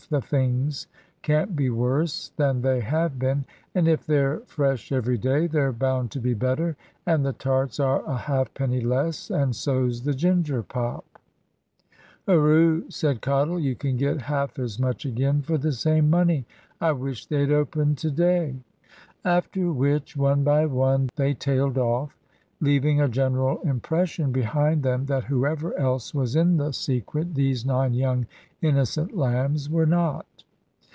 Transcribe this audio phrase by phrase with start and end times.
[0.09, 0.87] The things
[1.21, 6.11] can't be worse than they have been, and if they're fresh every day, they're bound
[6.11, 11.05] to be better, and the tarts are a halfpenny less, and so's the ginger pop."
[12.27, 16.45] "Hooroo!" said Cottle; "you can get half as much again for the same money.
[16.81, 18.57] I wish they'd open to day."
[19.23, 22.17] After which, one by one they tailed off,
[22.63, 27.95] leaving a general impression behind them that whoever else was in the secret, these nine
[27.95, 28.27] young
[28.61, 30.27] innocent lambs were not.